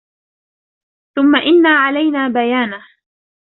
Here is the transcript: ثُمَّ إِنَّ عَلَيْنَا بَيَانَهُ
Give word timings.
ثُمَّ 1.15 1.35
إِنَّ 1.35 1.65
عَلَيْنَا 1.65 2.27
بَيَانَهُ 2.27 2.83